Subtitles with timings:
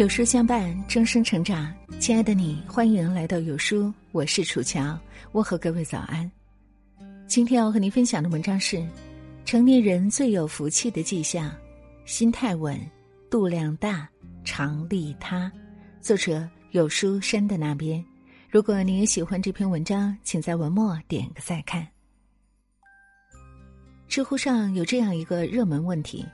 [0.00, 1.70] 有书相伴，终生成长。
[1.98, 4.98] 亲爱的你，欢迎来到有书，我是楚乔，
[5.32, 6.32] 问候各位早安。
[7.26, 8.82] 今天要和您分享的文章是：
[9.44, 11.54] 成年人最有福气的迹象，
[12.06, 12.80] 心态稳，
[13.28, 14.08] 度量大，
[14.42, 15.52] 常利他。
[16.00, 18.02] 作者有书山的那边。
[18.48, 21.86] 如果你也喜欢这篇文章，请在文末点个再看。
[24.08, 26.24] 知乎上有这样一个热门问题。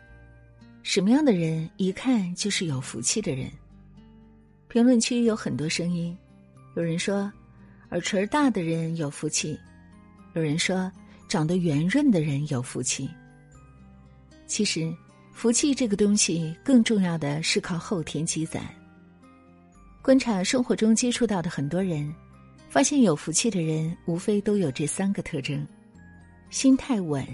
[0.86, 3.50] 什么样的人一看就是有福气的人？
[4.68, 6.16] 评论区有很多声音，
[6.76, 7.30] 有人说
[7.90, 9.59] 耳垂大的人有福气，
[10.34, 10.90] 有人说
[11.26, 13.10] 长得圆润的人有福气。
[14.46, 14.95] 其实，
[15.32, 18.62] 福气这个东西更重要的是靠后天积攒。
[20.00, 22.14] 观察生活中接触到的很多人，
[22.70, 25.66] 发现有福气的人无非都有这三个特征：
[26.48, 27.26] 心态稳，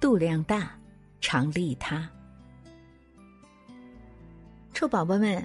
[0.00, 0.76] 度量大，
[1.20, 2.10] 常利他。
[4.76, 5.42] 臭宝宝们，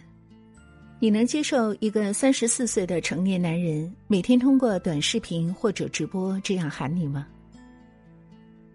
[1.00, 7.26] 你能接受一个三十四岁的成年男人每天通过短视频或者直播这样喊你吗？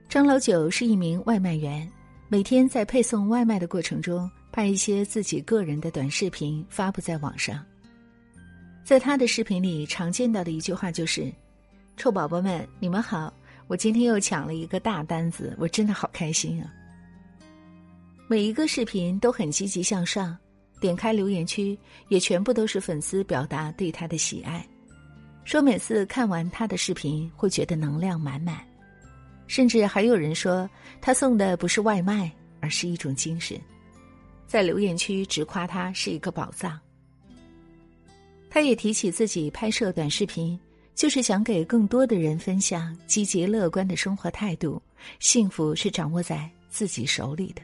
[0.09, 1.87] 张老九是一名外卖员，
[2.29, 7.63] 每天在配送外卖的过程中拍一些自己个人的短视频发布在网上。
[8.83, 11.31] 在他的视频里，常见到的一句话就是
[11.99, 13.31] ：“臭宝宝们，你们好，
[13.67, 16.73] 我今天又抢了一个大单子，我真的好开心啊！”
[18.27, 20.35] 每一个视频都很积极向上。
[20.81, 24.67] 点开留言区，也全部都是粉丝表达对他的喜爱，
[25.45, 28.59] 说每次看完他的视频会觉得能量满满，
[29.47, 30.69] 甚至还有人说
[31.01, 33.59] 他送的不是外卖，而是一种精神，
[34.47, 36.79] 在留言区直夸他是一个宝藏。
[38.51, 40.59] 他也提起自己拍摄短视频，
[40.95, 44.81] 就是想给更多的人分享积极乐观的生活态度，
[45.21, 47.61] 幸福是掌握在自己手里的。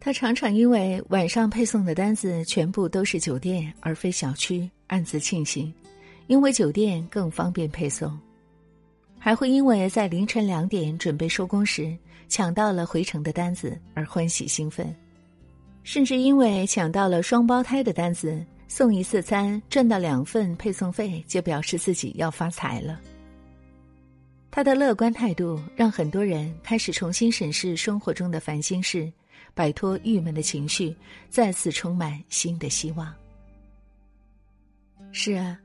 [0.00, 5.72] 他常常因为晚上配送的单子全部都是酒店而非小区，暗自庆幸，
[6.28, 8.10] 因为酒店更方便配送；
[9.18, 11.94] 还会因为在凌晨两点准备收工时
[12.28, 14.94] 抢到了回程的单子而欢喜兴奋，
[15.82, 23.00] 甚至因为抢到了双胞胎的单子，送一次餐赚到两份配送费，就表示自己要发财了。
[24.50, 29.12] 他的乐观态度让很多人开始重新审视生活中的烦心事。
[29.54, 30.94] 摆脱郁闷的情绪，
[31.28, 33.12] 再次充满新的希望。
[35.12, 35.58] 是啊，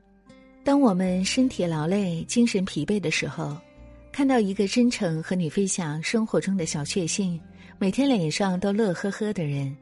[0.64, 3.56] 当我们身体劳累、精神疲惫的时候，
[4.10, 7.40] 看到一个真诚和你分享生活中的小确幸，
[7.78, 9.76] 每天脸上都乐呵呵的人，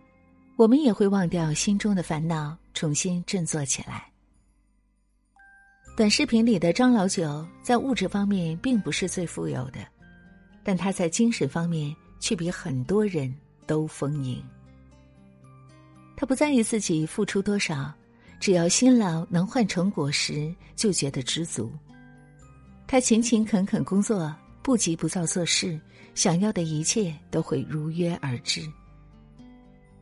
[0.57, 4.11] 我们也会忘掉心中的烦恼，重新振作起来。
[5.95, 9.81] 短视频里的张老九在物质方面并不是最富有的，
[10.65, 13.33] 但他在精神方面却比很多人。
[13.67, 14.43] 都丰盈。
[16.17, 17.93] 他不在意自己付出多少，
[18.39, 21.73] 只要辛劳能换成果实，就觉得知足。
[22.87, 25.81] 他勤勤恳恳工作，不急不躁做事，
[26.15, 28.63] 想要的一切都会如约而至。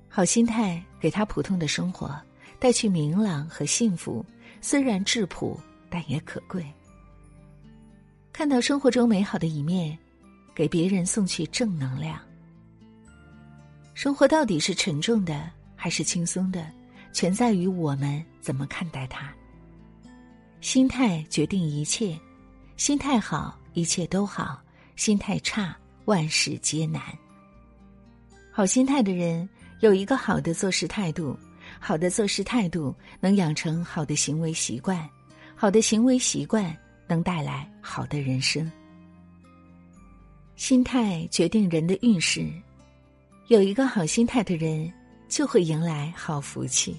[0.08, 2.20] 好心态给他普通的生活
[2.58, 4.24] 带去明朗和幸福，
[4.60, 6.66] 虽然质朴，但也可贵。
[8.32, 9.96] 看到生活中美好的一面，
[10.54, 12.20] 给别人送去正能量。
[13.94, 16.70] 生活到底是沉重的还是轻松的，
[17.12, 19.32] 全在于我们怎么看待它。
[20.60, 22.18] 心态决定一切，
[22.76, 24.58] 心态好，一切都好；
[24.96, 27.02] 心态差，万事皆难。
[28.50, 29.48] 好心态的人
[29.80, 31.36] 有一个好的做事态度，
[31.78, 35.08] 好的做事态度能养成好的行为习惯，
[35.54, 36.76] 好的行为习惯
[37.06, 38.70] 能带来好的人生。
[40.56, 42.50] 心态决定人的运势。
[43.50, 44.88] 有一个好心态的人，
[45.26, 46.94] 就会迎来好福气。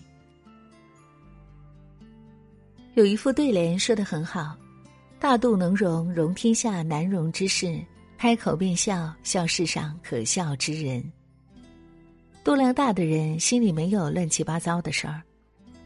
[2.93, 4.57] 有一副对联说的很好
[5.17, 7.81] ：“大度能容，容天下难容之事；
[8.17, 11.01] 开口便笑，笑世上可笑之人。”
[12.43, 15.23] 度量大的人心里没有乱七八糟的事儿，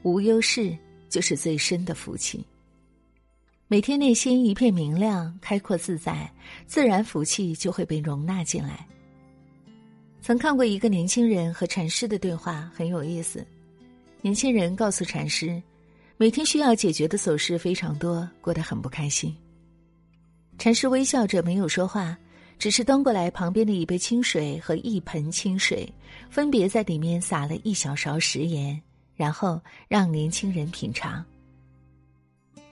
[0.01, 0.75] 无忧事
[1.10, 2.44] 就是最深的福气。
[3.68, 6.28] 每天内心一片明亮、开阔自在，
[6.66, 8.88] 自然福气就会被容纳进来。
[10.25, 13.45] 曾看过一个年轻人和禅师的对话，很有意思。
[14.22, 15.62] 年轻人告诉禅师，
[16.18, 19.38] 每天需要解决的琐事非常多，过得很不开心。
[20.57, 22.18] 禅师微笑着没有说话，
[22.57, 25.88] 只是端过来旁边的一杯清水和一盆清水，
[26.28, 28.81] 分别在里面撒了一小勺食盐，
[29.16, 31.24] 然后让年轻人品尝。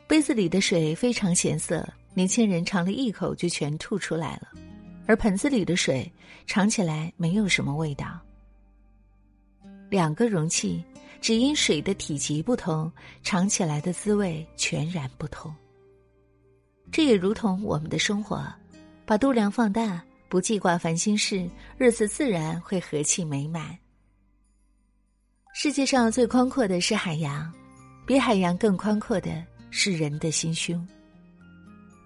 [0.08, 4.48] 杯子里的水非常咸涩，年轻人尝了一口就全吐出来了。
[5.06, 6.12] 而盆子里的水
[6.46, 8.20] 尝起来没有什么味道。
[9.90, 10.84] 两个容器，
[11.22, 12.92] 只因水的体积不同，
[13.22, 15.54] 尝起来的滋味全然不同。
[16.92, 18.44] 这也如同我们的生活，
[19.06, 23.78] 把度量放大，不记挂烦心事，日子自然会和气美满。
[25.54, 27.54] 世界上最宽阔的是海洋，
[28.08, 30.86] 比海洋更宽阔的是人的心胸。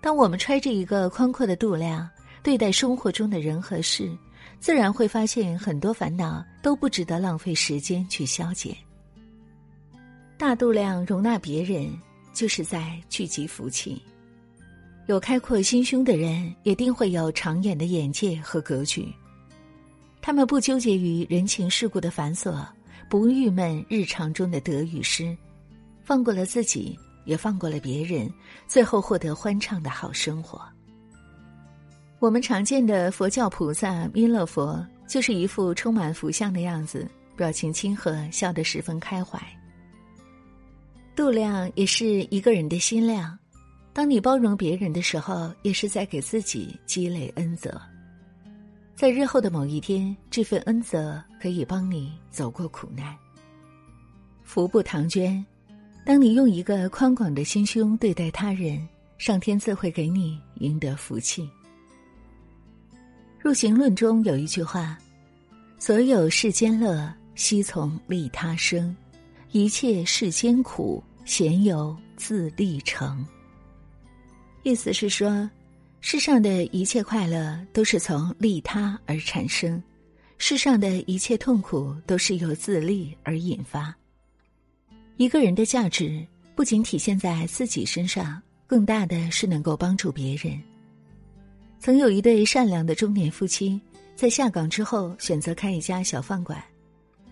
[0.01, 2.09] 当我们揣着一个宽阔的度量
[2.47, 4.09] 对待生活中的人和事，
[4.57, 8.73] 自然会发现很多烦恼都不值得浪费时间去消解。
[10.38, 11.91] 大度量容纳别人，
[12.33, 14.01] 就是在聚集福气。
[15.07, 19.13] 有开阔心胸的人，一定会有长远的眼界和格局。
[20.21, 22.65] 他们不纠结于人情世故的繁琐，
[23.09, 25.35] 不郁闷日常中的得与失，
[26.01, 26.97] 放过了自己。
[27.25, 28.33] 也放过了别人，
[28.69, 30.61] 最后获得欢畅的好生活。
[32.19, 39.39] 我们常见的佛教菩萨弥勒佛，就是一副充满福相的样子，表情亲和，笑得十分开怀。
[41.15, 43.37] 度量也是一个人的心量，
[43.93, 47.79] 当你包容别人的时候，也是在给自己积累恩泽，
[48.95, 53.15] 在日后的某一天，这份恩泽可以帮你走过苦难。
[54.43, 55.45] 福不唐捐。
[56.03, 58.87] 当你用一个宽广的心胸对待他人，
[59.19, 61.47] 上天自会给你赢得福气。
[63.47, 64.97] 入行论中有一句话
[65.79, 68.94] ：“所有世间乐，悉从利他生；
[69.53, 73.25] 一切世间苦，闲由自利成。”
[74.63, 75.49] 意思是说，
[76.01, 79.81] 世上的一切快乐都是从利他而产生，
[80.38, 83.95] 世上的一切痛苦都是由自利而引发。
[85.15, 86.21] 一个人的价值
[86.53, 90.61] 不仅体现在自己身上，更大的是能够帮助别人。
[91.79, 93.79] 曾有一对善良的中年夫妻，
[94.15, 96.62] 在下岗之后选择开一家小饭馆，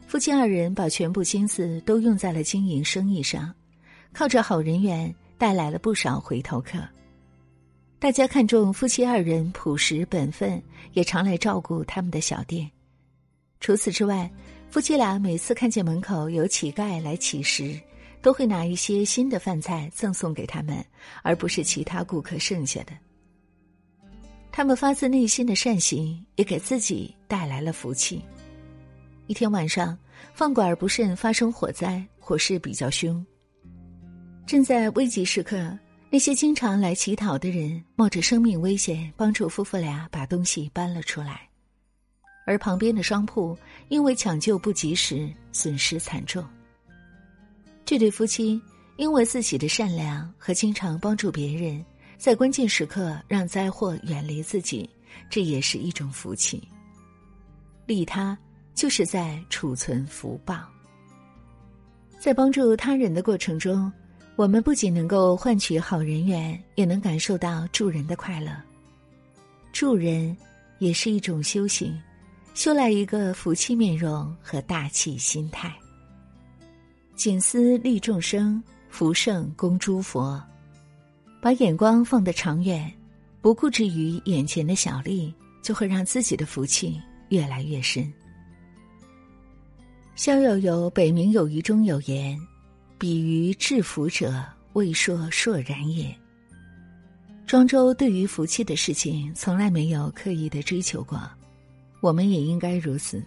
[0.07, 3.53] 夫妻二人把全部心思都用在了经营生意上，
[4.13, 6.77] 靠着好人缘带来了不少回头客。
[7.97, 10.61] 大家看重夫妻二人朴实本分，
[10.93, 12.69] 也常来照顾他们的小店。
[13.59, 14.29] 除此之外，
[14.69, 17.77] 夫妻俩每次看见门口有乞丐来乞食，
[18.21, 20.85] 都会拿一些新的饭菜赠送给他们，
[21.23, 22.93] 而不是其他顾客剩下的。
[24.55, 28.21] 他们发自内心的善行，也给自己带来了福气。
[29.27, 29.97] 一天晚上，
[30.33, 33.23] 饭馆不慎发生火灾，火势比较凶。
[34.45, 35.77] 正在危急时刻，
[36.09, 41.49] 那些经常来乞讨的人冒着生命危险，帮助夫妇俩把东西搬了出来。
[42.47, 43.57] 而旁边的商铺
[43.89, 46.41] 因为抢救不及时，损失惨重。
[47.83, 48.61] 这对夫妻
[48.95, 51.83] 因为自己的善良和经常帮助别人，
[52.17, 54.89] 在关键时刻让灾祸远离自己，
[55.29, 56.67] 这也是一种福气。
[57.85, 58.37] 利他
[58.73, 60.63] 就是在储存福报。
[62.19, 63.91] 在帮助他人的过程中，
[64.35, 68.51] 我们不仅能够换取好人缘，也能感受到助人的快乐。
[69.71, 70.35] 助人
[70.79, 71.95] 也是一种修行。
[72.55, 75.75] 修来一个福气面容和大气心态，
[77.13, 80.41] 谨思利众生，福盛供诸佛，
[81.45, 82.91] 把眼光放得长远，
[83.39, 85.31] 不固执于眼前的小利，
[85.61, 86.99] 就会让自己的福气
[87.29, 88.11] 越来越深。
[90.15, 92.35] 逍遥游北冥有鱼中有言
[92.97, 96.11] ：“比于至福者，未说硕然也。”
[97.45, 101.21] 庄周对于福气的事情，从来没有刻意的追求过。
[102.01, 103.23] 我们也应该如此，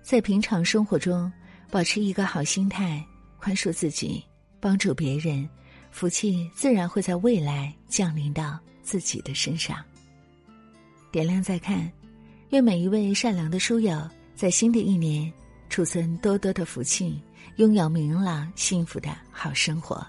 [0.00, 1.28] 在平常生活中
[1.72, 3.04] 保持一个好心态，
[3.40, 4.22] 宽恕自己，
[4.60, 5.48] 帮助别人，
[5.90, 9.82] 福气自然会在未来降临到自己的身上。
[11.10, 11.90] 点亮再看，
[12.50, 15.32] 愿每一位善良的书友在新的一年
[15.68, 17.20] 储存多多的福气，
[17.56, 20.06] 拥有明朗幸福的好生活。